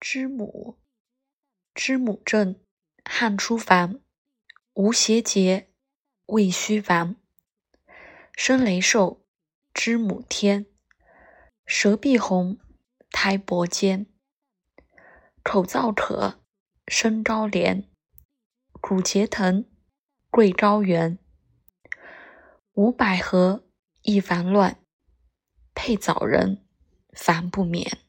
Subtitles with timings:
[0.00, 0.78] 知母，
[1.74, 2.60] 知母症，
[3.04, 4.00] 汗出烦，
[4.74, 5.70] 无邪结，
[6.26, 7.16] 胃虚烦，
[8.32, 9.26] 生雷兽，
[9.74, 10.66] 知母天，
[11.66, 12.60] 舌必红，
[13.10, 14.06] 苔薄坚，
[15.42, 16.40] 口燥渴，
[16.86, 17.90] 身高连，
[18.80, 19.68] 骨节疼，
[20.30, 21.18] 贵高原，
[22.74, 23.64] 无百合，
[24.02, 24.80] 易烦乱，
[25.74, 26.64] 配枣仁，
[27.12, 28.07] 烦不眠。